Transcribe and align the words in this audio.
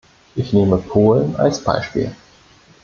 Ich 0.35 0.51
nehme 0.51 0.79
Polen 0.79 1.35
als 1.35 1.63
Beispiel. 1.63 2.15